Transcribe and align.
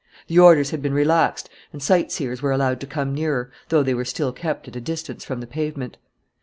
The 0.25 0.39
orders 0.39 0.71
had 0.71 0.81
been 0.81 0.95
relaxed 0.95 1.47
and 1.71 1.79
sightseers 1.79 2.41
were 2.41 2.51
allowed 2.51 2.79
to 2.81 2.87
come 2.87 3.13
nearer, 3.13 3.51
though 3.69 3.83
they 3.83 3.93
were 3.93 4.03
still 4.03 4.31
kept 4.33 4.67
at 4.67 4.75
a 4.75 4.81
distance 4.81 5.23
from 5.23 5.41
the 5.41 5.45
pavement. 5.45 5.97